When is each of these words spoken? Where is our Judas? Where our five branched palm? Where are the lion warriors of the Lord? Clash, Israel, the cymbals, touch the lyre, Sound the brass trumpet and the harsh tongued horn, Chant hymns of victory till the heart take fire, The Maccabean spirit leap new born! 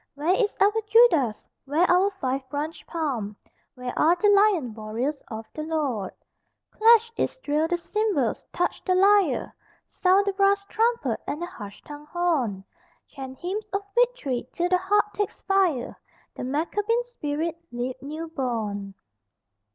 Where 0.15 0.33
is 0.33 0.57
our 0.59 0.73
Judas? 0.89 1.43
Where 1.65 1.87
our 1.87 2.09
five 2.19 2.49
branched 2.49 2.87
palm? 2.87 3.35
Where 3.75 3.93
are 3.99 4.15
the 4.15 4.29
lion 4.29 4.73
warriors 4.73 5.21
of 5.27 5.45
the 5.53 5.61
Lord? 5.61 6.11
Clash, 6.71 7.11
Israel, 7.17 7.67
the 7.67 7.77
cymbals, 7.77 8.43
touch 8.51 8.83
the 8.83 8.95
lyre, 8.95 9.53
Sound 9.85 10.25
the 10.25 10.33
brass 10.33 10.65
trumpet 10.65 11.19
and 11.27 11.39
the 11.39 11.45
harsh 11.45 11.83
tongued 11.83 12.07
horn, 12.07 12.63
Chant 13.09 13.37
hymns 13.37 13.67
of 13.73 13.83
victory 13.93 14.49
till 14.51 14.69
the 14.69 14.77
heart 14.79 15.05
take 15.13 15.29
fire, 15.29 15.95
The 16.35 16.43
Maccabean 16.45 17.03
spirit 17.03 17.55
leap 17.71 18.01
new 18.01 18.27
born! 18.27 18.95